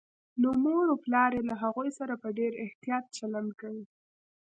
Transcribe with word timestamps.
نو 0.41 0.49
مور 0.63 0.85
و 0.89 1.01
پلار 1.03 1.31
يې 1.37 1.41
له 1.49 1.55
هغوی 1.63 1.89
سره 1.99 2.13
په 2.21 2.29
ډېر 2.37 2.51
احتياط 2.65 3.05
چلند 3.17 3.49
کوي 3.61 3.85